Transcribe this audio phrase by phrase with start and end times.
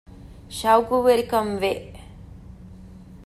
[0.57, 1.73] ޝައުޤުވެރިކަން ވެ